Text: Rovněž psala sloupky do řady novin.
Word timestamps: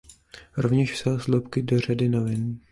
Rovněž 0.57 0.91
psala 0.91 1.19
sloupky 1.19 1.61
do 1.61 1.79
řady 1.79 2.09
novin. 2.09 2.59